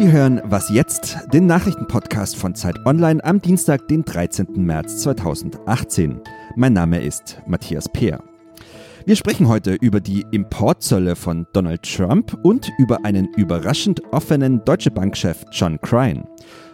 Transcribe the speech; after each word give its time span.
Sie 0.00 0.10
hören 0.10 0.40
Was 0.44 0.70
jetzt, 0.70 1.18
den 1.30 1.44
Nachrichtenpodcast 1.44 2.34
von 2.34 2.54
Zeit 2.54 2.86
Online 2.86 3.22
am 3.22 3.42
Dienstag, 3.42 3.86
den 3.88 4.02
13. 4.02 4.46
März 4.56 5.02
2018. 5.02 6.22
Mein 6.56 6.72
Name 6.72 7.02
ist 7.02 7.42
Matthias 7.46 7.86
Peer. 7.86 8.24
Wir 9.04 9.14
sprechen 9.14 9.46
heute 9.46 9.74
über 9.74 10.00
die 10.00 10.24
Importzölle 10.30 11.16
von 11.16 11.46
Donald 11.52 11.82
Trump 11.82 12.34
und 12.42 12.72
über 12.78 13.04
einen 13.04 13.28
überraschend 13.34 14.00
offenen 14.10 14.64
Deutsche 14.64 14.90
Bankchef 14.90 15.44
John 15.52 15.78
Crine. 15.82 16.26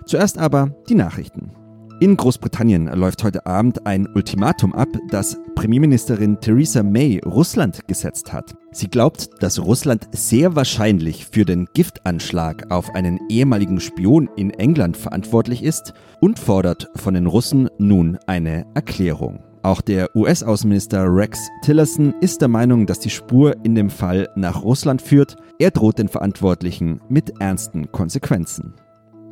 Zuerst 0.05 0.39
aber 0.39 0.71
die 0.89 0.95
Nachrichten. 0.95 1.51
In 1.99 2.15
Großbritannien 2.15 2.89
läuft 2.89 3.25
heute 3.25 3.47
Abend 3.47 3.87
ein 3.87 4.07
Ultimatum 4.15 4.75
ab, 4.75 4.89
das 5.09 5.39
Premierministerin 5.55 6.39
Theresa 6.39 6.83
May 6.83 7.23
Russland 7.25 7.89
gesetzt 7.89 8.35
hat. 8.35 8.55
Sie 8.71 8.89
glaubt, 8.89 9.31
dass 9.41 9.59
Russland 9.59 10.07
sehr 10.13 10.55
wahrscheinlich 10.55 11.25
für 11.25 11.47
den 11.47 11.67
Giftanschlag 11.73 12.71
auf 12.71 12.95
einen 12.95 13.19
ehemaligen 13.31 13.81
Spion 13.81 14.29
in 14.37 14.51
England 14.51 14.99
verantwortlich 14.99 15.63
ist 15.63 15.95
und 16.21 16.39
fordert 16.39 16.91
von 16.97 17.15
den 17.15 17.25
Russen 17.25 17.71
nun 17.79 18.19
eine 18.27 18.67
Erklärung. 18.75 19.43
Auch 19.63 19.81
der 19.81 20.15
US-Außenminister 20.15 21.07
Rex 21.09 21.41
Tillerson 21.63 22.15
ist 22.21 22.43
der 22.43 22.49
Meinung, 22.49 22.85
dass 22.85 23.01
die 23.01 23.11
Spur 23.11 23.57
in 23.65 23.75
dem 23.75 23.89
Fall 23.89 24.29
nach 24.37 24.63
Russland 24.63 25.01
führt. 25.01 25.37
Er 25.59 25.71
droht 25.71 25.99
den 25.99 26.09
Verantwortlichen 26.09 27.01
mit 27.09 27.41
ernsten 27.41 27.91
Konsequenzen. 27.91 28.75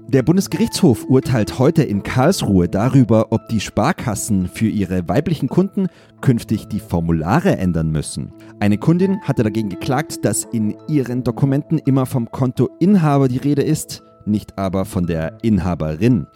Der 0.09 0.23
Bundesgerichtshof 0.23 1.07
urteilt 1.09 1.59
heute 1.59 1.83
in 1.83 2.03
Karlsruhe 2.03 2.69
darüber, 2.69 3.33
ob 3.33 3.49
die 3.49 3.61
Sparkassen 3.61 4.49
für 4.49 4.69
ihre 4.69 5.09
weiblichen 5.09 5.49
Kunden 5.49 5.89
künftig 6.21 6.69
die 6.69 6.79
Formulare 6.79 7.57
ändern 7.57 7.91
müssen. 7.91 8.33
Eine 8.61 8.79
Kundin 8.79 9.21
hatte 9.23 9.43
dagegen 9.43 9.71
geklagt, 9.71 10.25
dass 10.25 10.45
in 10.45 10.77
ihren 10.89 11.25
Dokumenten 11.25 11.79
immer 11.79 12.07
vom 12.07 12.31
Kontoinhaber 12.31 13.29
die 13.29 13.39
Rede 13.39 13.63
ist, 13.63 14.03
nicht 14.27 14.59
aber 14.59 14.85
von 14.85 15.07
der 15.07 15.39
Inhaberin. 15.43 16.27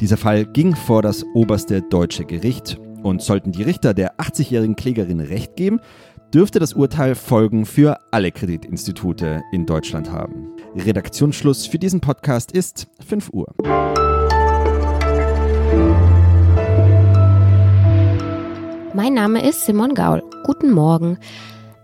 Dieser 0.00 0.16
Fall 0.16 0.44
ging 0.44 0.76
vor 0.76 1.02
das 1.02 1.24
oberste 1.34 1.82
deutsche 1.82 2.24
Gericht 2.24 2.78
und 3.02 3.22
sollten 3.22 3.52
die 3.52 3.62
Richter 3.62 3.94
der 3.94 4.16
80-jährigen 4.16 4.76
Klägerin 4.76 5.20
Recht 5.20 5.56
geben, 5.56 5.80
dürfte 6.34 6.58
das 6.58 6.72
Urteil 6.72 7.14
Folgen 7.14 7.64
für 7.64 8.00
alle 8.10 8.32
Kreditinstitute 8.32 9.44
in 9.52 9.66
Deutschland 9.66 10.10
haben. 10.10 10.48
Redaktionsschluss 10.74 11.66
für 11.66 11.78
diesen 11.78 12.00
Podcast 12.00 12.50
ist 12.50 12.88
5 13.06 13.30
Uhr. 13.32 13.54
Mein 18.92 19.14
Name 19.14 19.48
ist 19.48 19.64
Simon 19.64 19.94
Gaul. 19.94 20.24
Guten 20.44 20.72
Morgen. 20.72 21.18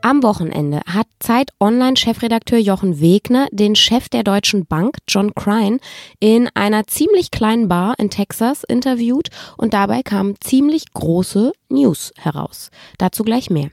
Am 0.03 0.25
Wochenende 0.25 0.81
hat 0.87 1.07
Zeit 1.21 1.53
Online-Chefredakteur 1.61 2.59
Jochen 2.59 3.01
Wegner 3.01 3.47
den 3.53 3.77
Chef 3.77 4.09
der 4.09 4.25
Deutschen 4.25 4.67
Bank, 4.67 4.97
John 5.07 5.33
Crine, 5.35 5.79
in 6.19 6.49
einer 6.55 6.89
ziemlich 6.89 7.31
kleinen 7.31 7.69
Bar 7.69 7.95
in 7.99 8.11
Texas 8.11 8.65
interviewt 8.65 9.29
und 9.57 9.75
dabei 9.75 10.03
kamen 10.03 10.35
ziemlich 10.41 10.93
große 10.93 11.53
News 11.69 12.13
heraus. 12.19 12.71
Dazu 12.99 13.23
gleich 13.23 13.49
mehr. 13.49 13.71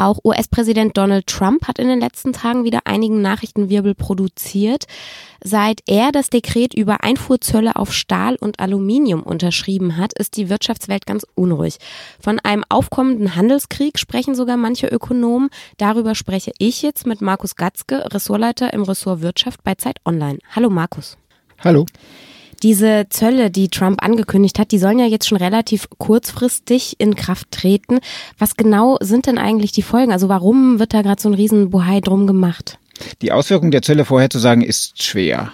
Auch 0.00 0.20
US-Präsident 0.24 0.96
Donald 0.96 1.26
Trump 1.26 1.68
hat 1.68 1.78
in 1.78 1.86
den 1.86 2.00
letzten 2.00 2.32
Tagen 2.32 2.64
wieder 2.64 2.86
einigen 2.86 3.20
Nachrichtenwirbel 3.20 3.94
produziert. 3.94 4.86
Seit 5.44 5.82
er 5.86 6.10
das 6.10 6.30
Dekret 6.30 6.72
über 6.72 7.04
Einfuhrzölle 7.04 7.76
auf 7.76 7.92
Stahl 7.92 8.36
und 8.36 8.60
Aluminium 8.60 9.22
unterschrieben 9.22 9.98
hat, 9.98 10.14
ist 10.14 10.38
die 10.38 10.48
Wirtschaftswelt 10.48 11.04
ganz 11.04 11.26
unruhig. 11.34 11.76
Von 12.18 12.38
einem 12.38 12.64
aufkommenden 12.70 13.36
Handelskrieg 13.36 13.98
sprechen 13.98 14.34
sogar 14.34 14.56
manche 14.56 14.86
Ökonomen. 14.86 15.50
Darüber 15.76 16.14
spreche 16.14 16.52
ich 16.56 16.80
jetzt 16.80 17.06
mit 17.06 17.20
Markus 17.20 17.54
Gatzke, 17.54 18.10
Ressortleiter 18.10 18.72
im 18.72 18.84
Ressort 18.84 19.20
Wirtschaft 19.20 19.62
bei 19.64 19.74
Zeit 19.74 19.98
Online. 20.06 20.38
Hallo 20.56 20.70
Markus. 20.70 21.18
Hallo. 21.62 21.84
Diese 22.62 23.06
Zölle, 23.08 23.50
die 23.50 23.68
Trump 23.68 24.02
angekündigt 24.02 24.58
hat, 24.58 24.70
die 24.70 24.78
sollen 24.78 24.98
ja 24.98 25.06
jetzt 25.06 25.26
schon 25.26 25.38
relativ 25.38 25.88
kurzfristig 25.98 26.96
in 26.98 27.14
Kraft 27.14 27.50
treten. 27.50 28.00
Was 28.38 28.56
genau 28.56 28.98
sind 29.00 29.26
denn 29.26 29.38
eigentlich 29.38 29.72
die 29.72 29.82
Folgen? 29.82 30.12
Also 30.12 30.28
warum 30.28 30.78
wird 30.78 30.92
da 30.92 31.00
gerade 31.00 31.20
so 31.20 31.30
ein 31.30 31.34
Riesenbohai 31.34 32.00
drum 32.00 32.26
gemacht? 32.26 32.78
Die 33.22 33.32
Auswirkungen 33.32 33.70
der 33.70 33.82
Zölle 33.82 34.04
vorherzusagen 34.04 34.62
ist 34.62 35.02
schwer. 35.02 35.52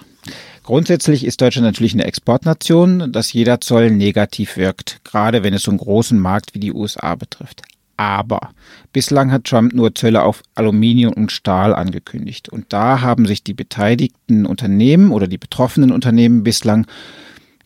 Grundsätzlich 0.63 1.25
ist 1.25 1.39
Deutschland 1.39 1.65
natürlich 1.65 1.93
eine 1.93 2.03
Exportnation, 2.03 3.13
dass 3.13 3.31
jeder 3.31 3.61
Zoll 3.61 3.89
negativ 3.89 4.57
wirkt, 4.57 4.99
gerade 5.05 5.43
wenn 5.43 5.53
es 5.53 5.63
so 5.63 5.71
einen 5.71 5.77
großen 5.77 6.19
Markt 6.19 6.53
wie 6.55 6.59
die 6.59 6.73
USA 6.73 7.15
betrifft. 7.15 7.61
Aber 7.97 8.51
bislang 8.93 9.31
hat 9.31 9.45
Trump 9.45 9.73
nur 9.73 9.95
Zölle 9.95 10.21
auf 10.21 10.43
Aluminium 10.53 11.13
und 11.13 11.31
Stahl 11.31 11.73
angekündigt. 11.73 12.47
Und 12.47 12.67
da 12.69 13.01
haben 13.01 13.25
sich 13.25 13.43
die 13.43 13.55
beteiligten 13.55 14.45
Unternehmen 14.45 15.11
oder 15.11 15.27
die 15.27 15.39
betroffenen 15.39 15.91
Unternehmen 15.91 16.43
bislang 16.43 16.85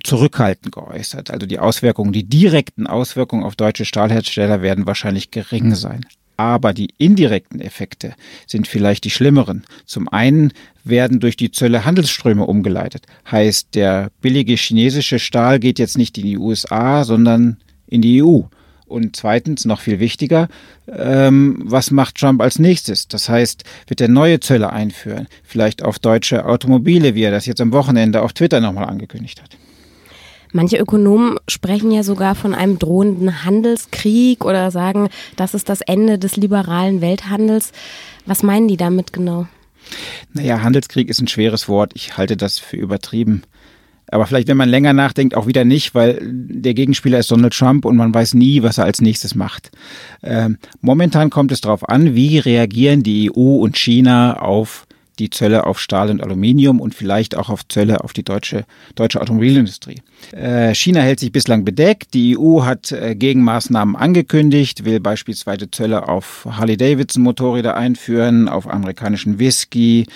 zurückhaltend 0.03 0.74
geäußert. 0.74 1.31
Also 1.31 1.46
die 1.46 1.59
Auswirkungen, 1.59 2.14
die 2.14 2.24
direkten 2.24 2.88
Auswirkungen 2.88 3.44
auf 3.44 3.58
deutsche 3.58 3.86
Stahlhersteller 3.86 4.62
werden 4.62 4.88
wahrscheinlich 4.88 5.31
gering 5.31 5.75
sein. 5.75 6.06
Aber 6.38 6.74
die 6.74 6.90
indirekten 6.97 7.59
Effekte 7.59 8.16
sind 8.47 8.68
vielleicht 8.68 9.03
die 9.03 9.12
schlimmeren. 9.12 9.64
Zum 9.86 10.08
einen 10.08 10.53
werden 10.84 11.20
durch 11.20 11.38
die 11.38 11.52
Zölle 11.52 11.86
Handelsströme 11.86 12.46
umgeleitet. 12.46 13.06
Heißt, 13.30 13.75
der 13.75 14.09
billige 14.22 14.56
chinesische 14.56 15.20
Stahl 15.20 15.59
geht 15.59 15.78
jetzt 15.78 15.97
nicht 15.97 16.18
in 16.18 16.24
die 16.24 16.38
USA, 16.38 17.03
sondern 17.03 17.58
in 17.86 18.02
die 18.02 18.24
EU. 18.24 18.44
Und 18.91 19.16
zweitens, 19.16 19.66
noch 19.66 19.79
viel 19.79 20.00
wichtiger, 20.00 20.50
ähm, 20.88 21.62
was 21.63 21.91
macht 21.91 22.16
Trump 22.16 22.41
als 22.41 22.59
nächstes? 22.59 23.07
Das 23.07 23.29
heißt, 23.29 23.63
wird 23.88 24.02
er 24.02 24.09
neue 24.09 24.41
Zölle 24.41 24.72
einführen? 24.72 25.28
Vielleicht 25.44 25.81
auf 25.81 25.97
deutsche 25.97 26.46
Automobile, 26.46 27.16
wie 27.16 27.24
er 27.24 27.31
das 27.31 27.46
jetzt 27.46 27.62
am 27.62 27.72
Wochenende 27.72 28.22
auf 28.22 28.34
Twitter 28.34 28.59
nochmal 28.59 28.85
angekündigt 28.90 29.41
hat. 29.41 29.57
Manche 30.52 30.78
Ökonomen 30.78 31.38
sprechen 31.47 31.91
ja 31.91 32.03
sogar 32.03 32.35
von 32.35 32.53
einem 32.53 32.78
drohenden 32.78 33.46
Handelskrieg 33.46 34.44
oder 34.44 34.69
sagen, 34.69 35.08
das 35.38 35.53
ist 35.53 35.69
das 35.69 35.79
Ende 35.79 36.19
des 36.19 36.35
liberalen 36.35 37.00
Welthandels. 37.00 37.72
Was 38.25 38.44
meinen 38.44 38.68
die 38.68 38.75
damit 38.75 39.13
genau? 39.13 39.47
Naja, 40.34 40.62
Handelskrieg 40.62 41.09
ist 41.09 41.22
ein 41.22 41.29
schweres 41.29 41.69
Wort. 41.69 41.94
Ich 41.96 42.18
halte 42.18 42.35
das 42.35 42.59
für 42.59 42.75
übertrieben. 42.75 43.44
Aber 44.11 44.25
vielleicht, 44.27 44.49
wenn 44.49 44.57
man 44.57 44.69
länger 44.69 44.94
nachdenkt, 44.94 45.35
auch 45.35 45.47
wieder 45.47 45.63
nicht, 45.63 45.95
weil 45.95 46.19
der 46.22 46.73
Gegenspieler 46.73 47.19
ist 47.19 47.31
Donald 47.31 47.53
Trump 47.53 47.85
und 47.85 47.95
man 47.95 48.13
weiß 48.13 48.33
nie, 48.33 48.61
was 48.61 48.77
er 48.77 48.83
als 48.83 49.01
nächstes 49.01 49.35
macht. 49.35 49.72
Ähm, 50.22 50.57
momentan 50.81 51.29
kommt 51.29 51.51
es 51.51 51.61
darauf 51.61 51.88
an, 51.88 52.13
wie 52.13 52.38
reagieren 52.38 53.03
die 53.03 53.31
EU 53.31 53.55
und 53.55 53.77
China 53.77 54.39
auf 54.41 54.85
die 55.22 55.30
Zölle 55.30 55.66
auf 55.66 55.80
Stahl 55.80 56.09
und 56.09 56.22
Aluminium 56.22 56.82
und 56.82 56.96
vielleicht 56.96 57.38
auch 57.38 57.50
auf 57.50 57.68
Zölle 57.68 58.04
auf 58.04 58.12
die 58.12 58.24
deutsche, 58.24 58.66
deutsche 58.96 59.22
Automobilindustrie. 59.22 60.02
Äh, 60.32 60.74
China 60.74 61.02
hält 61.02 61.20
sich 61.20 61.32
bislang 61.32 61.64
bedeckt. 61.64 62.14
Die 62.14 62.38
EU 62.38 62.64
hat 62.64 62.92
äh, 62.92 63.16
Gegenmaßnahmen 63.16 63.96
angekündigt, 63.96 64.84
will 64.84 65.00
beispielsweise 65.00 65.70
Zölle 65.70 66.08
auf 66.09 66.48
Harley-Davidson-Motorräder 66.50 67.78
einführen, 67.78 68.50
auf 68.50 68.68
amerikanischen 68.68 69.40
Whisky 69.40 70.08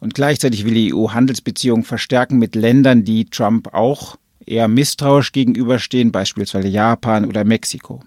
und 0.00 0.14
gleichzeitig 0.14 0.64
will 0.64 0.74
die 0.74 0.94
EU 0.94 1.10
Handelsbeziehungen 1.10 1.84
verstärken 1.84 2.38
mit 2.38 2.54
Ländern, 2.54 3.04
die 3.04 3.24
Trump 3.26 3.74
auch 3.74 4.16
eher 4.46 4.68
misstrauisch 4.68 5.32
gegenüberstehen, 5.32 6.12
beispielsweise 6.12 6.68
Japan 6.68 7.24
oder 7.24 7.44
Mexiko. 7.44 8.02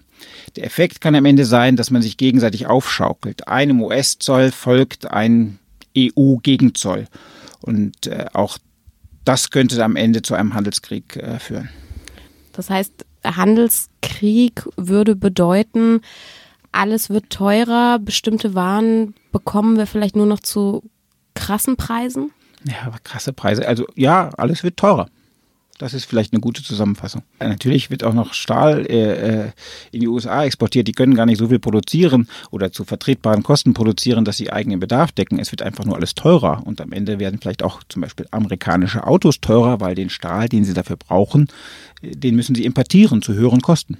Der 0.56 0.64
Effekt 0.64 1.00
kann 1.00 1.14
am 1.14 1.24
Ende 1.26 1.44
sein, 1.44 1.76
dass 1.76 1.90
man 1.90 2.02
sich 2.02 2.16
gegenseitig 2.16 2.66
aufschaukelt. 2.66 3.48
Einem 3.48 3.82
US-Zoll 3.82 4.52
folgt 4.52 5.10
ein 5.10 5.58
EU-Gegenzoll. 5.96 7.06
Und 7.62 8.06
äh, 8.06 8.26
auch 8.32 8.58
das 9.24 9.50
könnte 9.50 9.82
am 9.84 9.96
Ende 9.96 10.22
zu 10.22 10.34
einem 10.34 10.54
Handelskrieg 10.54 11.16
äh, 11.16 11.38
führen. 11.38 11.68
Das 12.52 12.70
heißt, 12.70 13.04
Handelskrieg 13.24 14.66
würde 14.76 15.16
bedeuten, 15.16 16.00
alles 16.72 17.10
wird 17.10 17.30
teurer, 17.30 17.98
bestimmte 17.98 18.54
Waren 18.54 19.14
bekommen 19.32 19.76
wir 19.76 19.86
vielleicht 19.86 20.16
nur 20.16 20.26
noch 20.26 20.40
zu 20.40 20.82
krassen 21.34 21.76
Preisen? 21.76 22.32
Ja, 22.64 22.86
aber 22.86 22.98
krasse 23.02 23.32
Preise. 23.32 23.66
Also 23.66 23.86
ja, 23.94 24.30
alles 24.36 24.62
wird 24.62 24.76
teurer. 24.76 25.08
Das 25.78 25.92
ist 25.92 26.06
vielleicht 26.06 26.32
eine 26.32 26.40
gute 26.40 26.62
Zusammenfassung. 26.62 27.22
Natürlich 27.38 27.90
wird 27.90 28.02
auch 28.02 28.14
noch 28.14 28.32
Stahl 28.32 28.86
äh, 28.86 29.44
äh, 29.44 29.50
in 29.92 30.00
die 30.00 30.08
USA 30.08 30.44
exportiert. 30.44 30.88
Die 30.88 30.92
können 30.92 31.14
gar 31.14 31.26
nicht 31.26 31.38
so 31.38 31.48
viel 31.48 31.58
produzieren 31.58 32.28
oder 32.50 32.72
zu 32.72 32.84
vertretbaren 32.84 33.42
Kosten 33.42 33.74
produzieren, 33.74 34.24
dass 34.24 34.38
sie 34.38 34.50
eigenen 34.50 34.80
Bedarf 34.80 35.12
decken. 35.12 35.38
Es 35.38 35.52
wird 35.52 35.60
einfach 35.60 35.84
nur 35.84 35.96
alles 35.96 36.14
teurer. 36.14 36.62
Und 36.64 36.80
am 36.80 36.92
Ende 36.92 37.18
werden 37.18 37.38
vielleicht 37.40 37.62
auch 37.62 37.82
zum 37.88 38.02
Beispiel 38.02 38.26
amerikanische 38.30 39.06
Autos 39.06 39.40
teurer, 39.40 39.80
weil 39.80 39.94
den 39.94 40.08
Stahl, 40.08 40.48
den 40.48 40.64
sie 40.64 40.72
dafür 40.72 40.96
brauchen, 40.96 41.48
äh, 42.00 42.12
den 42.12 42.36
müssen 42.36 42.54
sie 42.54 42.64
importieren 42.64 43.20
zu 43.20 43.34
höheren 43.34 43.60
Kosten. 43.60 43.98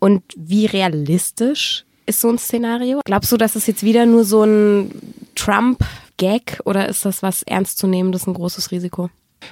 Und 0.00 0.24
wie 0.36 0.66
realistisch 0.66 1.84
ist 2.06 2.20
so 2.20 2.28
ein 2.28 2.38
Szenario? 2.38 3.00
Glaubst 3.04 3.30
du, 3.30 3.36
dass 3.36 3.54
es 3.54 3.68
jetzt 3.68 3.84
wieder 3.84 4.04
nur 4.04 4.24
so 4.24 4.42
ein 4.42 4.90
Trump-Gag 5.36 6.60
oder 6.64 6.88
ist 6.88 7.04
das 7.04 7.22
was 7.22 7.44
ernstzunehmendes, 7.44 8.26
ein 8.26 8.34
großes 8.34 8.72
Risiko? 8.72 9.10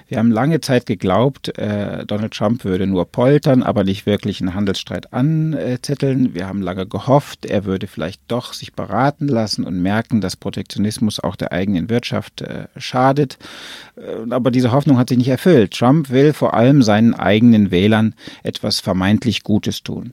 Wir 0.09 0.19
haben 0.19 0.31
lange 0.31 0.61
Zeit 0.61 0.87
geglaubt, 0.87 1.57
äh, 1.59 2.05
Donald 2.07 2.33
Trump 2.33 2.65
würde 2.65 2.87
nur 2.87 3.05
poltern, 3.07 3.63
aber 3.63 3.85
nicht 3.85 4.07
wirklich 4.07 4.41
einen 4.41 4.55
Handelsstreit 4.55 5.13
anzetteln. 5.13 6.35
Wir 6.35 6.47
haben 6.47 6.63
lange 6.63 6.87
gehofft, 6.87 7.47
er 7.47 7.65
würde 7.65 7.87
vielleicht 7.87 8.23
doch 8.29 8.53
sich 8.53 8.73
beraten 8.73 9.29
lassen 9.29 9.65
und 9.65 9.81
merken, 9.81 10.21
dass 10.21 10.37
Protektionismus 10.37 11.21
auch 11.21 11.37
der 11.37 11.53
eigenen 11.53 11.91
Wirtschaft 11.91 12.43
äh, 12.43 12.67
schadet. 12.77 13.39
Äh, 13.97 14.33
aber 14.33 14.51
diese 14.51 14.73
Hoffnung 14.73 14.99
hat 14.99 15.09
sich 15.09 15.19
nicht 15.19 15.29
erfüllt. 15.29 15.73
Trump 15.73 16.11
will 16.11 16.33
vor 16.33 16.55
allem 16.55 16.83
seinen 16.83 17.15
eigenen 17.15 17.71
Wählern 17.71 18.15
etwas 18.43 18.81
vermeintlich 18.81 19.43
Gutes 19.43 19.83
tun. 19.83 20.13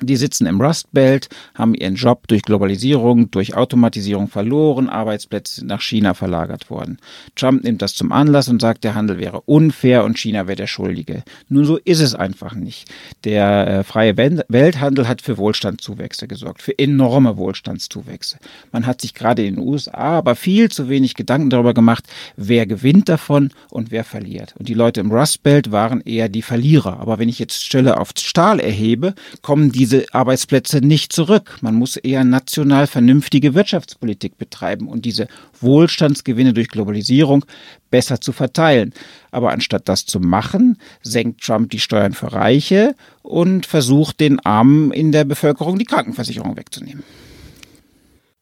Die 0.00 0.16
sitzen 0.16 0.46
im 0.46 0.60
Rust 0.60 0.92
Belt, 0.92 1.28
haben 1.54 1.74
ihren 1.74 1.96
Job 1.96 2.28
durch 2.28 2.42
Globalisierung, 2.42 3.32
durch 3.32 3.56
Automatisierung 3.56 4.28
verloren, 4.28 4.88
Arbeitsplätze 4.88 5.56
sind 5.56 5.66
nach 5.66 5.80
China 5.80 6.14
verlagert 6.14 6.70
worden. 6.70 6.98
Trump 7.34 7.64
nimmt 7.64 7.82
das 7.82 7.94
zum 7.94 8.12
Anlass 8.12 8.48
und 8.48 8.60
sagt, 8.60 8.84
der 8.84 8.94
Handel 8.94 9.18
wäre 9.18 9.40
unfair 9.40 10.04
und 10.04 10.16
China 10.16 10.46
wäre 10.46 10.54
der 10.54 10.68
Schuldige. 10.68 11.24
Nun, 11.48 11.64
so 11.64 11.78
ist 11.78 12.00
es 12.00 12.14
einfach 12.14 12.54
nicht. 12.54 12.88
Der 13.24 13.66
äh, 13.66 13.84
freie 13.84 14.16
Welthandel 14.16 15.08
hat 15.08 15.20
für 15.20 15.36
Wohlstandszuwächse 15.36 16.28
gesorgt, 16.28 16.62
für 16.62 16.78
enorme 16.78 17.36
Wohlstandszuwächse. 17.36 18.38
Man 18.70 18.86
hat 18.86 19.00
sich 19.00 19.14
gerade 19.14 19.44
in 19.44 19.56
den 19.56 19.66
USA 19.66 20.18
aber 20.18 20.36
viel 20.36 20.70
zu 20.70 20.88
wenig 20.88 21.14
Gedanken 21.14 21.50
darüber 21.50 21.74
gemacht, 21.74 22.04
wer 22.36 22.66
gewinnt 22.66 23.08
davon 23.08 23.50
und 23.68 23.90
wer 23.90 24.04
verliert. 24.04 24.54
Und 24.58 24.68
die 24.68 24.74
Leute 24.74 25.00
im 25.00 25.10
Rust 25.10 25.42
Belt 25.42 25.72
waren 25.72 26.02
eher 26.02 26.28
die 26.28 26.42
Verlierer. 26.42 27.00
Aber 27.00 27.18
wenn 27.18 27.28
ich 27.28 27.40
jetzt 27.40 27.64
Stelle 27.64 27.98
auf 27.98 28.10
Stahl 28.16 28.60
erhebe, 28.60 29.14
kommen 29.42 29.72
die 29.72 29.87
diese 29.88 30.04
Arbeitsplätze 30.12 30.80
nicht 30.82 31.14
zurück. 31.14 31.56
Man 31.62 31.74
muss 31.74 31.96
eher 31.96 32.22
national 32.22 32.86
vernünftige 32.86 33.54
Wirtschaftspolitik 33.54 34.36
betreiben 34.36 34.86
und 34.86 35.06
diese 35.06 35.28
Wohlstandsgewinne 35.60 36.52
durch 36.52 36.68
Globalisierung 36.68 37.46
besser 37.90 38.20
zu 38.20 38.32
verteilen. 38.32 38.92
Aber 39.30 39.50
anstatt 39.50 39.88
das 39.88 40.04
zu 40.04 40.20
machen, 40.20 40.76
senkt 41.00 41.42
Trump 41.42 41.70
die 41.70 41.78
Steuern 41.78 42.12
für 42.12 42.32
Reiche 42.32 42.94
und 43.22 43.64
versucht 43.64 44.20
den 44.20 44.40
Armen 44.40 44.92
in 44.92 45.10
der 45.10 45.24
Bevölkerung 45.24 45.78
die 45.78 45.86
Krankenversicherung 45.86 46.58
wegzunehmen. 46.58 47.02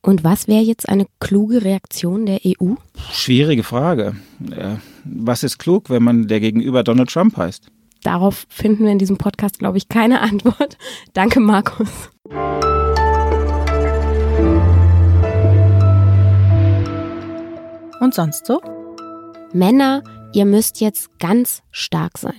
Und 0.03 0.25
was 0.25 0.49
wäre 0.49 0.63
jetzt 0.63 0.89
eine 0.89 1.07
kluge 1.21 1.65
Reaktion 1.65 2.27
der 2.27 2.41
EU? 2.45 2.75
Schwierige 3.13 3.63
Frage. 3.63 4.17
Äh, 4.51 4.77
was 5.05 5.45
ist 5.45 5.59
klug, 5.59 5.91
wenn 5.91 6.03
man 6.03 6.27
der 6.27 6.41
Gegenüber 6.41 6.83
Donald 6.83 7.11
Trump 7.11 7.37
heißt? 7.37 7.71
Darauf 8.03 8.47
finden 8.49 8.85
wir 8.85 8.93
in 8.93 8.99
diesem 8.99 9.19
Podcast, 9.19 9.59
glaube 9.59 9.79
ich, 9.79 9.89
keine 9.89 10.21
Antwort. 10.21 10.79
Danke, 11.13 11.41
Markus. 11.41 12.11
Und 18.01 18.15
sonst 18.15 18.47
so? 18.47 18.61
Männer, 19.53 20.03
ihr 20.33 20.45
müsst 20.45 20.81
jetzt 20.81 21.19
ganz 21.19 21.63
stark 21.71 22.19
sein. 22.19 22.39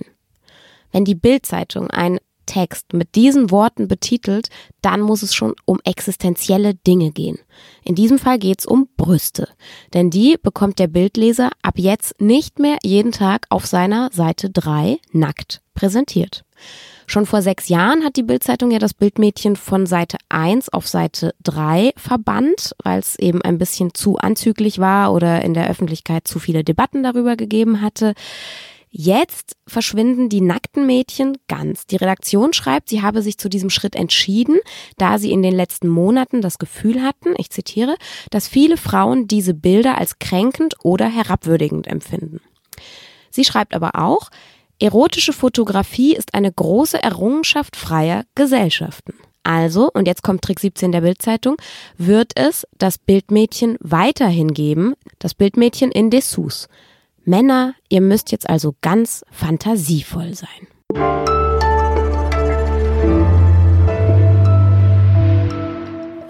Wenn 0.92 1.04
die 1.04 1.14
Bildzeitung 1.14 1.90
ein 1.90 2.18
Text 2.48 2.94
mit 2.94 3.14
diesen 3.14 3.50
Worten 3.50 3.86
betitelt, 3.86 4.48
dann 4.80 5.00
muss 5.00 5.22
es 5.22 5.34
schon 5.34 5.54
um 5.66 5.78
existenzielle 5.84 6.74
Dinge 6.74 7.12
gehen. 7.12 7.38
In 7.84 7.94
diesem 7.94 8.18
Fall 8.18 8.38
geht 8.38 8.60
es 8.60 8.66
um 8.66 8.88
Brüste. 8.96 9.48
Denn 9.92 10.10
die 10.10 10.36
bekommt 10.42 10.78
der 10.78 10.88
Bildleser 10.88 11.50
ab 11.62 11.74
jetzt 11.76 12.20
nicht 12.20 12.58
mehr 12.58 12.78
jeden 12.82 13.12
Tag 13.12 13.46
auf 13.50 13.66
seiner 13.66 14.10
Seite 14.12 14.50
3 14.50 14.98
nackt 15.12 15.60
präsentiert. 15.74 16.44
Schon 17.06 17.24
vor 17.24 17.40
sechs 17.40 17.68
Jahren 17.68 18.04
hat 18.04 18.16
die 18.16 18.22
Bildzeitung 18.22 18.70
ja 18.70 18.78
das 18.78 18.92
Bildmädchen 18.92 19.56
von 19.56 19.86
Seite 19.86 20.18
1 20.28 20.70
auf 20.70 20.86
Seite 20.86 21.34
3 21.44 21.92
verbannt, 21.96 22.74
weil 22.82 22.98
es 22.98 23.18
eben 23.18 23.40
ein 23.42 23.58
bisschen 23.58 23.94
zu 23.94 24.18
anzüglich 24.18 24.78
war 24.78 25.14
oder 25.14 25.42
in 25.42 25.54
der 25.54 25.70
Öffentlichkeit 25.70 26.26
zu 26.28 26.38
viele 26.38 26.64
Debatten 26.64 27.02
darüber 27.02 27.36
gegeben 27.36 27.80
hatte. 27.80 28.14
Jetzt 28.90 29.56
verschwinden 29.66 30.28
die 30.28 30.40
nackten 30.40 30.86
Mädchen 30.86 31.36
ganz. 31.46 31.86
Die 31.86 31.96
Redaktion 31.96 32.52
schreibt, 32.52 32.88
sie 32.88 33.02
habe 33.02 33.22
sich 33.22 33.36
zu 33.38 33.48
diesem 33.48 33.70
Schritt 33.70 33.94
entschieden, 33.94 34.58
da 34.96 35.18
sie 35.18 35.30
in 35.30 35.42
den 35.42 35.54
letzten 35.54 35.88
Monaten 35.88 36.40
das 36.40 36.58
Gefühl 36.58 37.02
hatten, 37.02 37.34
ich 37.36 37.50
zitiere, 37.50 37.96
dass 38.30 38.48
viele 38.48 38.76
Frauen 38.76 39.28
diese 39.28 39.54
Bilder 39.54 39.98
als 39.98 40.18
kränkend 40.18 40.76
oder 40.82 41.06
herabwürdigend 41.06 41.86
empfinden. 41.86 42.40
Sie 43.30 43.44
schreibt 43.44 43.74
aber 43.74 43.94
auch, 43.96 44.30
erotische 44.80 45.32
Fotografie 45.32 46.14
ist 46.14 46.34
eine 46.34 46.50
große 46.50 47.02
Errungenschaft 47.02 47.76
freier 47.76 48.24
Gesellschaften. 48.34 49.14
Also, 49.42 49.90
und 49.92 50.06
jetzt 50.06 50.22
kommt 50.22 50.42
Trick 50.42 50.60
17 50.60 50.92
der 50.92 51.00
Bildzeitung, 51.00 51.56
wird 51.96 52.32
es 52.34 52.66
das 52.76 52.98
Bildmädchen 52.98 53.76
weiterhin 53.80 54.52
geben, 54.52 54.94
das 55.18 55.34
Bildmädchen 55.34 55.90
in 55.90 56.10
Dessous. 56.10 56.68
Männer, 57.28 57.74
ihr 57.90 58.00
müsst 58.00 58.32
jetzt 58.32 58.48
also 58.48 58.74
ganz 58.80 59.22
fantasievoll 59.30 60.32
sein. 60.34 61.37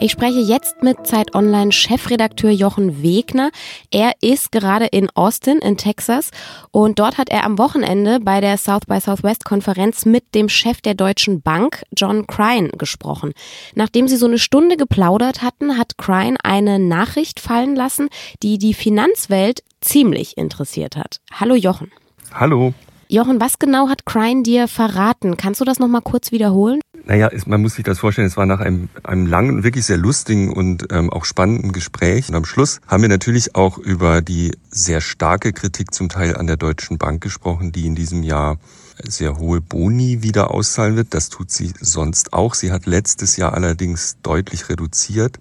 Ich 0.00 0.12
spreche 0.12 0.38
jetzt 0.38 0.80
mit 0.84 1.08
Zeit 1.08 1.34
Online 1.34 1.72
Chefredakteur 1.72 2.52
Jochen 2.52 3.02
Wegner. 3.02 3.50
Er 3.90 4.12
ist 4.20 4.52
gerade 4.52 4.86
in 4.86 5.10
Austin 5.14 5.58
in 5.58 5.76
Texas 5.76 6.30
und 6.70 7.00
dort 7.00 7.18
hat 7.18 7.30
er 7.30 7.42
am 7.42 7.58
Wochenende 7.58 8.20
bei 8.20 8.40
der 8.40 8.58
South 8.58 8.86
by 8.86 9.00
Southwest 9.00 9.44
Konferenz 9.44 10.06
mit 10.06 10.36
dem 10.36 10.48
Chef 10.48 10.80
der 10.82 10.94
Deutschen 10.94 11.42
Bank, 11.42 11.82
John 11.96 12.28
Crine, 12.28 12.68
gesprochen. 12.68 13.32
Nachdem 13.74 14.06
sie 14.06 14.16
so 14.16 14.26
eine 14.26 14.38
Stunde 14.38 14.76
geplaudert 14.76 15.42
hatten, 15.42 15.76
hat 15.76 15.98
Crine 15.98 16.36
eine 16.44 16.78
Nachricht 16.78 17.40
fallen 17.40 17.74
lassen, 17.74 18.08
die 18.44 18.58
die 18.58 18.74
Finanzwelt 18.74 19.64
ziemlich 19.80 20.38
interessiert 20.38 20.96
hat. 20.96 21.20
Hallo 21.32 21.56
Jochen. 21.56 21.90
Hallo. 22.32 22.72
Jochen, 23.08 23.40
was 23.40 23.58
genau 23.58 23.88
hat 23.88 24.06
Crine 24.06 24.44
dir 24.44 24.68
verraten? 24.68 25.36
Kannst 25.36 25.60
du 25.60 25.64
das 25.64 25.80
nochmal 25.80 26.02
kurz 26.02 26.30
wiederholen? 26.30 26.80
Naja, 27.08 27.30
man 27.46 27.62
muss 27.62 27.76
sich 27.76 27.86
das 27.86 28.00
vorstellen, 28.00 28.26
es 28.26 28.36
war 28.36 28.44
nach 28.44 28.60
einem, 28.60 28.90
einem 29.02 29.24
langen, 29.24 29.64
wirklich 29.64 29.86
sehr 29.86 29.96
lustigen 29.96 30.52
und 30.52 30.92
ähm, 30.92 31.08
auch 31.08 31.24
spannenden 31.24 31.72
Gespräch. 31.72 32.28
Und 32.28 32.34
am 32.34 32.44
Schluss 32.44 32.82
haben 32.86 33.00
wir 33.00 33.08
natürlich 33.08 33.54
auch 33.54 33.78
über 33.78 34.20
die 34.20 34.54
sehr 34.70 35.00
starke 35.00 35.54
Kritik 35.54 35.94
zum 35.94 36.10
Teil 36.10 36.36
an 36.36 36.46
der 36.46 36.58
Deutschen 36.58 36.98
Bank 36.98 37.22
gesprochen, 37.22 37.72
die 37.72 37.86
in 37.86 37.94
diesem 37.94 38.22
Jahr 38.22 38.58
sehr 39.02 39.38
hohe 39.38 39.62
Boni 39.62 40.22
wieder 40.22 40.50
auszahlen 40.50 40.96
wird. 40.96 41.14
Das 41.14 41.30
tut 41.30 41.50
sie 41.50 41.72
sonst 41.80 42.34
auch. 42.34 42.52
Sie 42.52 42.70
hat 42.70 42.84
letztes 42.84 43.38
Jahr 43.38 43.54
allerdings 43.54 44.18
deutlich 44.22 44.68
reduziert. 44.68 45.38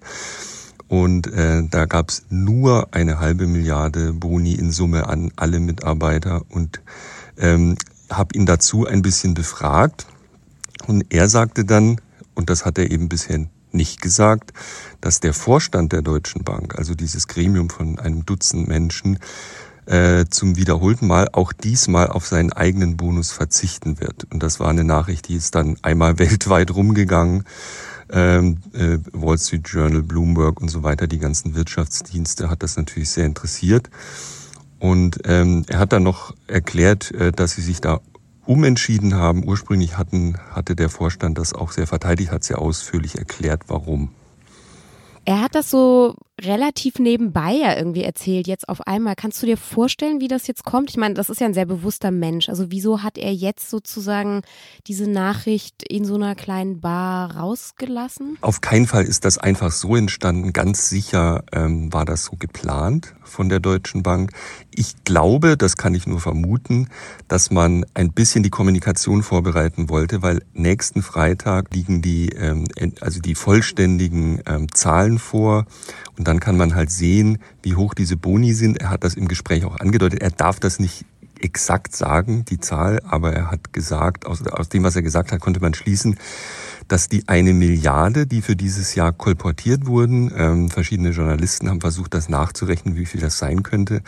Und 0.88 1.26
äh, 1.26 1.64
da 1.70 1.84
gab 1.84 2.08
es 2.08 2.22
nur 2.30 2.88
eine 2.92 3.20
halbe 3.20 3.46
Milliarde 3.46 4.14
Boni 4.14 4.54
in 4.54 4.72
Summe 4.72 5.06
an 5.06 5.32
alle 5.36 5.60
Mitarbeiter. 5.60 6.46
Und 6.48 6.80
ähm, 7.36 7.76
habe 8.08 8.34
ihn 8.34 8.46
dazu 8.46 8.86
ein 8.86 9.02
bisschen 9.02 9.34
befragt 9.34 10.06
und 10.88 11.04
er 11.10 11.28
sagte 11.28 11.64
dann, 11.64 12.00
und 12.34 12.50
das 12.50 12.64
hat 12.64 12.78
er 12.78 12.90
eben 12.90 13.08
bisher 13.08 13.46
nicht 13.72 14.00
gesagt, 14.00 14.52
dass 15.00 15.20
der 15.20 15.34
Vorstand 15.34 15.92
der 15.92 16.02
Deutschen 16.02 16.44
Bank, 16.44 16.76
also 16.76 16.94
dieses 16.94 17.28
Gremium 17.28 17.68
von 17.68 17.98
einem 17.98 18.24
Dutzend 18.24 18.68
Menschen, 18.68 19.18
äh, 19.84 20.24
zum 20.30 20.56
wiederholten 20.56 21.06
Mal 21.06 21.28
auch 21.32 21.52
diesmal 21.52 22.08
auf 22.08 22.26
seinen 22.26 22.52
eigenen 22.52 22.96
Bonus 22.96 23.32
verzichten 23.32 24.00
wird. 24.00 24.26
Und 24.32 24.42
das 24.42 24.60
war 24.60 24.68
eine 24.68 24.84
Nachricht, 24.84 25.28
die 25.28 25.34
ist 25.34 25.54
dann 25.54 25.76
einmal 25.82 26.18
weltweit 26.18 26.70
rumgegangen. 26.70 27.44
Ähm, 28.10 28.58
äh, 28.72 28.98
Wall 29.12 29.38
Street 29.38 29.68
Journal, 29.68 30.02
Bloomberg 30.02 30.60
und 30.60 30.68
so 30.70 30.82
weiter, 30.82 31.06
die 31.06 31.18
ganzen 31.18 31.54
Wirtschaftsdienste 31.54 32.48
hat 32.48 32.62
das 32.62 32.78
natürlich 32.78 33.10
sehr 33.10 33.26
interessiert. 33.26 33.90
Und 34.78 35.20
ähm, 35.24 35.64
er 35.68 35.80
hat 35.80 35.92
dann 35.92 36.04
noch 36.04 36.34
erklärt, 36.46 37.10
äh, 37.12 37.32
dass 37.32 37.52
sie 37.52 37.62
sich 37.62 37.82
da 37.82 38.00
umentschieden 38.48 39.14
haben. 39.14 39.46
Ursprünglich 39.46 39.98
hatten, 39.98 40.38
hatte 40.50 40.74
der 40.74 40.88
Vorstand 40.88 41.38
das 41.38 41.52
auch 41.52 41.70
sehr 41.70 41.86
verteidigt, 41.86 42.32
hat 42.32 42.44
sehr 42.44 42.58
ausführlich 42.58 43.16
erklärt, 43.16 43.62
warum. 43.68 44.10
Er 45.24 45.42
hat 45.42 45.54
das 45.54 45.70
so 45.70 46.14
relativ 46.40 46.98
nebenbei 46.98 47.52
ja 47.52 47.76
irgendwie 47.76 48.02
erzählt, 48.02 48.46
jetzt 48.46 48.68
auf 48.68 48.86
einmal. 48.86 49.14
Kannst 49.16 49.42
du 49.42 49.46
dir 49.46 49.56
vorstellen, 49.56 50.20
wie 50.20 50.28
das 50.28 50.46
jetzt 50.46 50.64
kommt? 50.64 50.90
Ich 50.90 50.96
meine, 50.96 51.14
das 51.14 51.30
ist 51.30 51.40
ja 51.40 51.46
ein 51.46 51.54
sehr 51.54 51.66
bewusster 51.66 52.10
Mensch. 52.10 52.48
Also 52.48 52.70
wieso 52.70 53.02
hat 53.02 53.18
er 53.18 53.32
jetzt 53.32 53.70
sozusagen 53.70 54.42
diese 54.86 55.10
Nachricht 55.10 55.82
in 55.82 56.04
so 56.04 56.14
einer 56.14 56.34
kleinen 56.34 56.80
Bar 56.80 57.36
rausgelassen? 57.36 58.38
Auf 58.40 58.60
keinen 58.60 58.86
Fall 58.86 59.04
ist 59.04 59.24
das 59.24 59.38
einfach 59.38 59.72
so 59.72 59.96
entstanden. 59.96 60.52
Ganz 60.52 60.88
sicher 60.88 61.44
ähm, 61.52 61.92
war 61.92 62.04
das 62.04 62.24
so 62.24 62.36
geplant 62.38 63.14
von 63.24 63.48
der 63.48 63.60
Deutschen 63.60 64.02
Bank. 64.02 64.32
Ich 64.74 65.04
glaube, 65.04 65.56
das 65.56 65.76
kann 65.76 65.94
ich 65.94 66.06
nur 66.06 66.20
vermuten, 66.20 66.88
dass 67.26 67.50
man 67.50 67.84
ein 67.94 68.12
bisschen 68.12 68.42
die 68.42 68.50
Kommunikation 68.50 69.22
vorbereiten 69.22 69.88
wollte, 69.88 70.22
weil 70.22 70.42
nächsten 70.54 71.02
Freitag 71.02 71.74
liegen 71.74 72.00
die, 72.00 72.30
ähm, 72.30 72.64
also 73.00 73.20
die 73.20 73.34
vollständigen 73.34 74.40
ähm, 74.46 74.72
Zahlen 74.72 75.18
vor 75.18 75.66
und 76.16 76.27
dann 76.28 76.40
kann 76.40 76.56
man 76.56 76.74
halt 76.74 76.90
sehen, 76.90 77.38
wie 77.62 77.74
hoch 77.74 77.94
diese 77.94 78.16
Boni 78.16 78.52
sind. 78.52 78.80
Er 78.80 78.90
hat 78.90 79.02
das 79.02 79.14
im 79.14 79.28
Gespräch 79.28 79.64
auch 79.64 79.80
angedeutet. 79.80 80.20
Er 80.20 80.30
darf 80.30 80.60
das 80.60 80.78
nicht 80.78 81.04
exakt 81.40 81.96
sagen, 81.96 82.44
die 82.44 82.60
Zahl, 82.60 83.00
aber 83.06 83.32
er 83.32 83.50
hat 83.50 83.72
gesagt, 83.72 84.26
aus, 84.26 84.46
aus 84.46 84.68
dem, 84.68 84.84
was 84.84 84.96
er 84.96 85.02
gesagt 85.02 85.32
hat, 85.32 85.40
konnte 85.40 85.60
man 85.60 85.74
schließen, 85.74 86.18
dass 86.88 87.08
die 87.08 87.28
eine 87.28 87.52
Milliarde, 87.52 88.26
die 88.26 88.42
für 88.42 88.56
dieses 88.56 88.94
Jahr 88.94 89.12
kolportiert 89.12 89.86
wurden, 89.86 90.32
ähm, 90.36 90.68
verschiedene 90.68 91.10
Journalisten 91.10 91.68
haben 91.68 91.80
versucht, 91.80 92.14
das 92.14 92.28
nachzurechnen, 92.28 92.96
wie 92.96 93.06
viel 93.06 93.20
das 93.20 93.38
sein 93.38 93.62
könnte, 93.62 94.02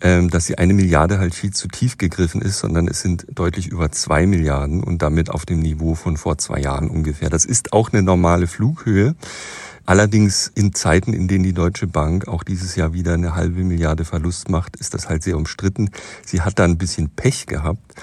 ähm, 0.00 0.30
dass 0.30 0.46
die 0.46 0.58
eine 0.58 0.74
Milliarde 0.74 1.18
halt 1.18 1.34
viel 1.34 1.52
zu 1.52 1.68
tief 1.68 1.98
gegriffen 1.98 2.40
ist, 2.40 2.58
sondern 2.58 2.88
es 2.88 3.00
sind 3.00 3.26
deutlich 3.32 3.68
über 3.68 3.90
zwei 3.90 4.26
Milliarden 4.26 4.82
und 4.82 5.02
damit 5.02 5.30
auf 5.30 5.44
dem 5.44 5.60
Niveau 5.60 5.94
von 5.94 6.16
vor 6.16 6.38
zwei 6.38 6.60
Jahren 6.60 6.88
ungefähr. 6.88 7.30
Das 7.30 7.44
ist 7.44 7.72
auch 7.72 7.92
eine 7.92 8.02
normale 8.02 8.46
Flughöhe. 8.46 9.14
Allerdings 9.86 10.50
in 10.54 10.72
Zeiten, 10.72 11.12
in 11.12 11.28
denen 11.28 11.44
die 11.44 11.52
Deutsche 11.52 11.86
Bank 11.86 12.26
auch 12.26 12.42
dieses 12.42 12.74
Jahr 12.74 12.94
wieder 12.94 13.14
eine 13.14 13.34
halbe 13.34 13.62
Milliarde 13.62 14.06
Verlust 14.06 14.48
macht, 14.48 14.76
ist 14.76 14.94
das 14.94 15.10
halt 15.10 15.22
sehr 15.22 15.36
umstritten. 15.36 15.90
Sie 16.24 16.40
hat 16.40 16.58
da 16.58 16.64
ein 16.64 16.78
bisschen 16.78 17.10
Pech 17.10 17.46
gehabt, 17.46 17.94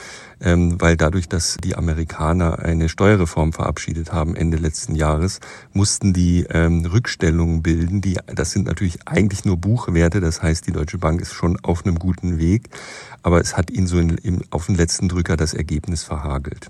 ähm, 0.42 0.80
weil 0.80 0.96
dadurch, 0.96 1.28
dass 1.28 1.58
die 1.64 1.76
Amerikaner 1.76 2.60
eine 2.60 2.88
Steuerreform 2.88 3.52
verabschiedet 3.52 4.14
haben 4.14 4.36
Ende 4.36 4.58
letzten 4.58 4.94
Jahres, 4.94 5.40
mussten 5.74 6.14
die 6.14 6.46
ähm, 6.52 6.86
Rückstellungen 6.86 7.64
bilden. 7.64 8.02
Die, 8.02 8.20
das 8.28 8.52
sind 8.52 8.68
natürlich 8.68 9.00
eigentlich 9.08 9.44
nur 9.46 9.58
Buchwerte. 9.58 10.20
Das 10.20 10.44
heißt, 10.44 10.68
die 10.68 10.74
Deutsche 10.74 11.00
Bank 11.00 11.20
ist 11.20 11.34
schon 11.34 11.60
auf 11.64 11.84
einem 11.84 11.98
guten 11.98 12.38
Weg, 12.38 12.70
aber 13.24 13.42
es 13.42 13.58
hat 13.58 13.72
ihnen 13.72 13.88
so 13.88 14.00
auf 14.52 14.68
den 14.68 14.76
letzten 14.76 15.10
Drücker 15.10 15.36
das 15.36 15.56
Ergebnis 15.56 16.04
verhagelt. 16.04 16.70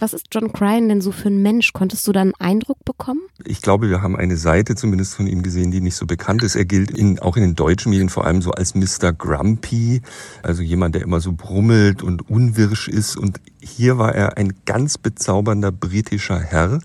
Was 0.00 0.12
ist 0.12 0.26
John 0.30 0.52
Cryan 0.52 0.88
denn 0.88 1.00
so 1.00 1.10
für 1.10 1.28
ein 1.28 1.42
Mensch? 1.42 1.72
Konntest 1.72 2.06
du 2.06 2.12
da 2.12 2.20
einen 2.20 2.34
Eindruck 2.38 2.84
bekommen? 2.84 3.20
Ich 3.44 3.62
glaube, 3.62 3.90
wir 3.90 4.00
haben 4.00 4.14
eine 4.14 4.36
Seite 4.36 4.76
zumindest 4.76 5.16
von 5.16 5.26
ihm 5.26 5.42
gesehen, 5.42 5.72
die 5.72 5.80
nicht 5.80 5.96
so 5.96 6.06
bekannt 6.06 6.44
ist. 6.44 6.54
Er 6.54 6.64
gilt 6.64 6.92
in, 6.92 7.18
auch 7.18 7.36
in 7.36 7.42
den 7.42 7.56
deutschen 7.56 7.90
Medien 7.90 8.08
vor 8.08 8.24
allem 8.24 8.40
so 8.40 8.52
als 8.52 8.76
Mr. 8.76 9.12
Grumpy, 9.12 10.02
also 10.42 10.62
jemand, 10.62 10.94
der 10.94 11.02
immer 11.02 11.20
so 11.20 11.32
brummelt 11.32 12.04
und 12.04 12.30
unwirsch 12.30 12.86
ist. 12.86 13.16
Und 13.16 13.40
hier 13.60 13.98
war 13.98 14.14
er 14.14 14.36
ein 14.36 14.52
ganz 14.66 14.98
bezaubernder 14.98 15.72
britischer 15.72 16.38
Herr, 16.38 16.78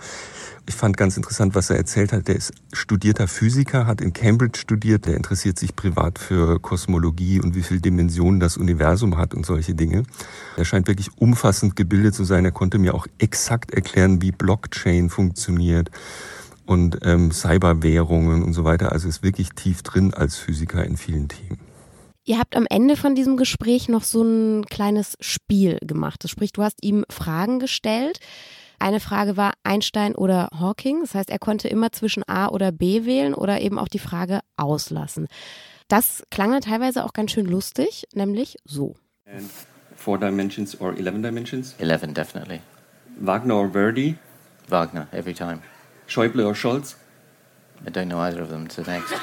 ich 0.66 0.76
fand 0.76 0.96
ganz 0.96 1.18
interessant, 1.18 1.56
was 1.56 1.70
er 1.70 1.78
erzählt 1.78 2.14
hat. 2.14 2.28
Der 2.28 2.36
ist 2.36 2.54
studierter 2.72 3.28
Physiker, 3.28 3.86
hat 3.86 4.00
in 4.00 4.14
Cambridge 4.14 4.60
studiert. 4.60 5.06
Der 5.06 5.16
interessiert 5.16 5.60
sich 5.60 5.76
privat 5.76 6.20
für 6.20 6.60
Kosmologie 6.60 7.42
und 7.42 7.56
wie 7.56 7.64
viele 7.64 7.82
Dimensionen 7.82 8.40
das 8.40 8.58
Universum 8.58 9.18
hat 9.18 9.34
und 9.34 9.46
solche 9.46 9.76
Dinge. 9.76 10.04
Er 10.56 10.66
scheint 10.66 10.88
wirklich 10.88 11.10
umfassend 11.18 11.76
gebildet 11.76 12.16
zu 12.16 12.24
sein. 12.24 12.46
Er 12.46 12.52
konnte 12.52 12.78
mir 12.78 12.96
auch 12.96 13.08
exakt 13.18 13.72
erklären, 13.72 14.22
wie 14.22 14.32
Blockchain 14.32 15.10
funktioniert 15.10 15.92
und 16.66 17.00
ähm, 17.04 17.32
Cyberwährungen 17.32 18.42
und 18.42 18.54
so 18.54 18.64
weiter. 18.64 18.94
Also 18.94 19.10
ist 19.10 19.24
wirklich 19.24 19.50
tief 19.50 19.84
drin 19.84 20.14
als 20.14 20.38
Physiker 20.38 20.86
in 20.86 20.96
vielen 20.96 21.28
Themen. 21.28 21.60
Ihr 22.26 22.40
habt 22.40 22.56
am 22.56 22.66
Ende 22.70 22.96
von 22.96 23.16
diesem 23.16 23.36
Gespräch 23.36 23.90
noch 23.90 24.04
so 24.04 24.24
ein 24.24 24.66
kleines 24.68 25.18
Spiel 25.20 25.78
gemacht. 25.82 26.24
Sprich, 26.30 26.54
du 26.54 26.64
hast 26.64 26.82
ihm 26.82 27.04
Fragen 27.10 27.60
gestellt. 27.60 28.20
Eine 28.84 29.00
Frage 29.00 29.38
war 29.38 29.54
Einstein 29.64 30.14
oder 30.14 30.50
Hawking. 30.60 31.00
Das 31.00 31.16
heißt, 31.16 31.30
er 31.30 31.40
konnte 31.40 31.70
immer 31.70 31.94
zwischen 31.94 32.22
A 32.28 32.50
oder 32.50 32.74
B 32.74 33.06
wählen 33.06 33.34
oder 33.34 33.62
eben 33.62 33.80
auch 33.80 33.88
die 33.88 33.98
Frage 33.98 34.42
auslassen. 34.58 35.30
Das 35.88 36.22
klang 36.32 36.52
dann 36.52 36.60
teilweise 36.60 37.06
auch 37.06 37.14
ganz 37.14 37.32
schön 37.32 37.46
lustig, 37.46 38.04
nämlich 38.14 38.58
so. 38.66 38.98
And 39.26 39.50
four 39.96 40.18
dimensions 40.18 40.82
or 40.82 40.98
11 40.98 41.22
dimensions? 41.22 41.76
11, 41.80 42.14
definitely. 42.14 42.60
Wagner 43.22 43.56
or 43.56 43.72
Verdi? 43.72 44.18
Wagner, 44.68 45.08
every 45.14 45.34
time. 45.34 45.60
Schäuble 46.06 46.46
or 46.46 46.54
Scholz? 46.54 46.98
I 47.88 47.90
don't 47.90 48.10
know 48.10 48.20
either 48.20 48.42
of 48.42 48.50
them, 48.50 48.70
so 48.70 48.84
thanks. 48.84 49.10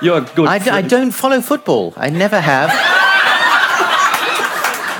You're 0.00 0.22
good. 0.34 0.48
I, 0.48 0.78
I 0.78 0.80
don't 0.80 1.10
follow 1.10 1.42
football. 1.42 1.92
I 1.98 2.08
never 2.08 2.40
have. 2.40 2.89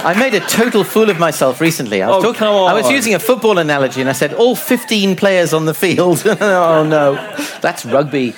I 0.03 0.19
made 0.19 0.35
a 0.35 0.41
total 0.41 0.83
fool 0.83 1.11
of 1.11 1.19
myself 1.19 1.61
recently. 1.61 2.03
I 2.03 2.09
was, 2.09 2.25
Oh, 2.25 2.33
come 2.33 2.49
I 2.49 2.73
was 2.73 2.91
using 2.91 3.15
a 3.15 3.19
football 3.19 3.59
analogy 3.59 4.01
and 4.01 4.09
I 4.09 4.13
said 4.15 4.33
all 4.33 4.57
15 4.57 5.15
players 5.17 5.53
on 5.53 5.67
the 5.67 5.75
field. 5.75 6.23
oh 6.41 6.85
no, 6.85 7.15
that's 7.61 7.85
rugby. 7.85 8.33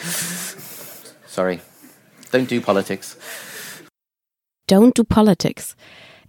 Sorry. 1.27 1.61
Don't 2.33 2.49
do 2.49 2.61
politics. 2.61 3.17
Don't 4.67 4.95
do 4.95 5.05
politics. 5.05 5.77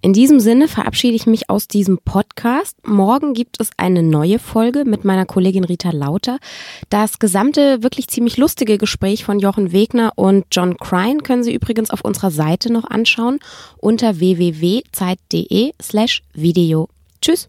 In 0.04 0.12
diesem 0.12 0.42
Sinne 0.42 0.68
verabschiede 0.68 1.16
ich 1.16 1.28
mich 1.28 1.50
aus 1.50 1.70
diesem 1.70 1.98
Podcast. 1.98 2.76
Morgen 2.86 3.34
gibt 3.34 3.62
es 3.62 3.70
eine 3.78 4.04
neue 4.04 4.38
Folge 4.38 4.84
mit 4.84 5.06
meiner 5.06 5.26
Kollegin 5.26 5.64
Rita 5.64 5.92
Lauter. 5.92 6.40
Das 6.90 7.20
gesamte 7.20 7.84
wirklich 7.84 8.10
ziemlich 8.10 8.36
lustige 8.36 8.78
Gespräch 8.78 9.24
von 9.24 9.40
Jochen 9.40 9.72
Wegner 9.72 10.12
und 10.18 10.44
John 10.52 10.76
Crine 10.76 11.20
können 11.20 11.46
Sie 11.46 11.54
übrigens 11.54 11.90
auf 11.90 12.02
unserer 12.04 12.32
Seite 12.32 12.70
noch 12.70 12.84
anschauen 12.84 13.40
unter 13.78 14.20
www.zeit.de 14.20 15.72
slash 15.82 16.22
Video. 16.34 16.90
Tschüss. 17.22 17.48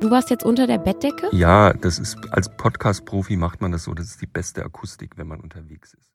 Du 0.00 0.12
warst 0.12 0.30
jetzt 0.30 0.44
unter 0.44 0.68
der 0.68 0.78
Bettdecke? 0.78 1.28
Ja, 1.32 1.72
das 1.72 1.98
ist 1.98 2.16
als 2.30 2.48
Podcast-Profi 2.56 3.36
macht 3.36 3.60
man 3.60 3.72
das 3.72 3.82
so. 3.82 3.94
Das 3.94 4.06
ist 4.06 4.22
die 4.22 4.26
beste 4.26 4.64
Akustik, 4.64 5.18
wenn 5.18 5.26
man 5.26 5.40
unterwegs 5.40 5.94
ist. 5.94 6.06